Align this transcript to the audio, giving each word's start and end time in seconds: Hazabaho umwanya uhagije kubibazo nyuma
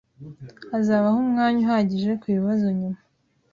Hazabaho 0.71 1.17
umwanya 1.25 1.59
uhagije 1.65 2.11
kubibazo 2.21 2.65
nyuma 2.79 2.99